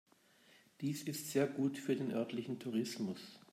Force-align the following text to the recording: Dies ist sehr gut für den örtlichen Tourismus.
Dies 0.79 1.03
ist 1.03 1.29
sehr 1.29 1.45
gut 1.45 1.77
für 1.77 1.95
den 1.95 2.09
örtlichen 2.11 2.57
Tourismus. 2.57 3.39